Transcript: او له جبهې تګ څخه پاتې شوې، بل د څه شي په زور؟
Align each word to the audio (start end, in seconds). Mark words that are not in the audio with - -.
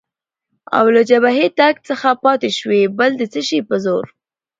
او 0.77 0.85
له 0.95 1.01
جبهې 1.09 1.47
تګ 1.59 1.75
څخه 1.89 2.09
پاتې 2.23 2.49
شوې، 2.57 2.81
بل 2.97 3.11
د 3.17 3.21
څه 3.33 3.41
شي 3.47 3.59
په 3.69 3.75
زور؟ 3.83 4.05